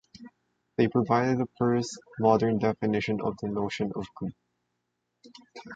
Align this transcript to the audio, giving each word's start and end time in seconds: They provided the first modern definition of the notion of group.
They 0.79 0.87
provided 0.87 1.37
the 1.37 1.47
first 1.59 1.95
modern 2.17 2.57
definition 2.57 3.21
of 3.21 3.37
the 3.39 3.49
notion 3.49 3.91
of 3.95 4.07
group. 4.15 4.33